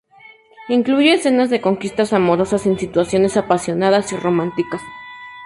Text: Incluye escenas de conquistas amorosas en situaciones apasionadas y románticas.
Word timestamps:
Incluye 0.67 1.13
escenas 1.13 1.51
de 1.51 1.61
conquistas 1.61 2.11
amorosas 2.11 2.65
en 2.65 2.79
situaciones 2.79 3.37
apasionadas 3.37 4.11
y 4.11 4.15
románticas. 4.17 4.81